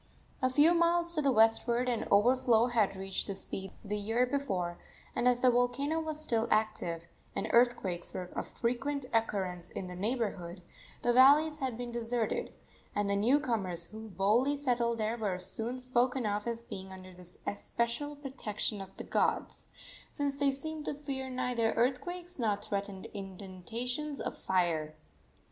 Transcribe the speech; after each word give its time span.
A 0.41 0.49
few 0.49 0.73
miles 0.73 1.13
to 1.13 1.21
the 1.21 1.31
westward 1.31 1.87
an 1.87 2.07
overflow 2.09 2.65
had 2.65 2.95
reached 2.95 3.27
the 3.27 3.35
sea 3.35 3.71
the 3.85 3.99
year 3.99 4.25
before, 4.25 4.79
and 5.15 5.27
as 5.27 5.41
the 5.41 5.51
volcano 5.51 5.99
was 5.99 6.19
still 6.19 6.47
active, 6.49 7.03
and 7.35 7.47
earthquakes 7.51 8.11
were 8.11 8.31
of 8.35 8.47
frequent 8.47 9.05
occurrence 9.13 9.69
in 9.69 9.85
the 9.85 9.95
neighborhood, 9.95 10.63
the 11.03 11.13
valleys 11.13 11.59
had 11.59 11.77
been 11.77 11.91
deserted, 11.91 12.51
and 12.95 13.11
the 13.11 13.15
new 13.15 13.39
comers 13.39 13.91
who 13.91 14.09
boldly 14.09 14.57
settled 14.57 14.97
there 14.97 15.19
were 15.19 15.37
soon 15.37 15.77
spoken 15.77 16.25
of 16.25 16.47
as 16.47 16.65
being 16.65 16.91
under 16.91 17.13
the 17.13 17.37
especial 17.45 18.15
protection 18.15 18.81
of 18.81 18.97
the 18.97 19.03
gods, 19.03 19.69
since 20.09 20.35
they 20.35 20.49
seemed 20.49 20.85
to 20.85 20.95
fear 20.95 21.29
neither 21.29 21.73
earthquakes 21.73 22.39
nor 22.39 22.55
threatened 22.57 23.05
inundations 23.13 24.19
of 24.19 24.35
fire. 24.35 24.95